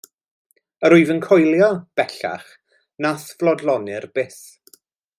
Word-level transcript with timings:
Yr 0.89 0.95
wyf 0.95 1.11
yn 1.15 1.19
coelio, 1.25 1.67
bellach, 2.01 2.49
na'th 3.07 3.29
foddlonir 3.45 4.09
byth. 4.19 4.45